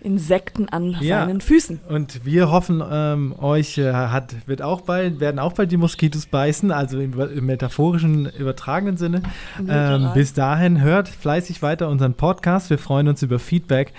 Insekten 0.00 0.68
an 0.68 0.96
ja. 1.00 1.24
seinen 1.24 1.40
Füßen. 1.40 1.80
Und 1.88 2.24
wir 2.24 2.50
hoffen, 2.50 2.82
ähm, 2.90 3.34
euch 3.40 3.78
äh, 3.78 3.92
hat, 3.92 4.34
wird 4.46 4.60
auch 4.60 4.80
bald, 4.80 5.20
werden 5.20 5.38
auch 5.38 5.52
bald 5.52 5.70
die 5.70 5.76
Moskitos 5.76 6.26
beißen, 6.26 6.72
also 6.72 7.00
im, 7.00 7.18
im 7.18 7.46
metaphorischen, 7.46 8.26
übertragenen 8.26 8.96
Sinne. 8.96 9.22
Ähm, 9.68 10.10
bis 10.14 10.34
dahin 10.34 10.80
hört 10.80 11.08
fleißig 11.08 11.62
weiter 11.62 11.88
unseren 11.88 12.14
Podcast. 12.14 12.68
Wir 12.70 12.78
freuen 12.78 13.08
uns 13.08 13.22
über 13.22 13.38
Feedback 13.38 13.92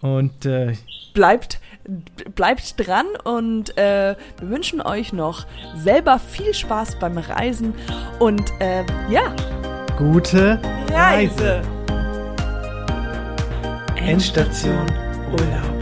und 0.00 0.44
äh, 0.44 0.74
bleibt 1.14 1.60
bleibt 2.34 2.74
dran 2.78 3.06
und 3.24 3.76
äh, 3.78 4.14
wir 4.40 4.50
wünschen 4.50 4.80
euch 4.80 5.12
noch 5.12 5.46
selber 5.76 6.18
viel 6.18 6.54
Spaß 6.54 6.98
beim 6.98 7.18
Reisen 7.18 7.74
und 8.18 8.52
äh, 8.60 8.84
ja. 9.10 9.34
Gute 9.96 10.60
Reise. 10.92 11.62
Reise. 11.62 11.78
Endstation 13.96 14.86
Urlaub. 15.32 15.77